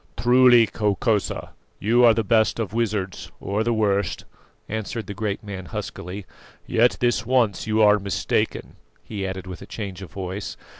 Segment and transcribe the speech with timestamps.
[0.17, 4.25] "Truly, Hokosa, you are the best of wizards, or the worst,"
[4.67, 6.25] answered the great man huskily.
[6.65, 10.57] "Yet this once you are mistaken," he added with a change of voice.